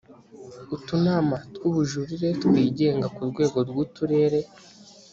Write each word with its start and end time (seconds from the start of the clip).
utunama 0.75 1.35
tw 1.53 1.61
ubujurire 1.69 2.27
twigenga 2.41 3.07
ku 3.15 3.21
rwego 3.29 3.57
rw 3.69 3.75
uturere 3.83 4.39